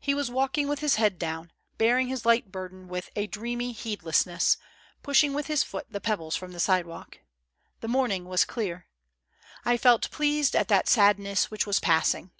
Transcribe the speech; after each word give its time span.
He 0.00 0.14
was 0.14 0.30
walking 0.30 0.68
with 0.68 0.78
his 0.78 0.94
head 0.94 1.18
down, 1.18 1.52
bearing 1.76 2.08
his 2.08 2.24
light 2.24 2.50
burden 2.50 2.88
with 2.88 3.10
a 3.14 3.26
dreamy 3.26 3.72
heedlessness, 3.72 4.56
pushing 5.02 5.32
Avith 5.32 5.48
his 5.48 5.62
foot 5.62 5.86
the 5.90 6.00
pebbles 6.00 6.34
from 6.34 6.52
the 6.52 6.58
sidewalk. 6.60 7.18
The 7.82 7.88
morning 7.88 8.24
was 8.24 8.46
clear. 8.46 8.86
I 9.66 9.76
felt 9.76 10.10
pleased 10.10 10.56
at 10.56 10.68
that 10.68 10.88
sadness 10.88 11.50
which 11.50 11.66
was 11.66 11.78
passing. 11.78 12.30